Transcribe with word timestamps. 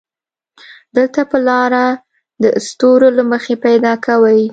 دلته 0.95 1.21
به 1.29 1.37
لاره 1.47 1.85
د 2.43 2.43
ستورو 2.67 3.07
له 3.17 3.23
مخې 3.31 3.55
پيدا 3.65 3.93
کوې. 4.05 4.41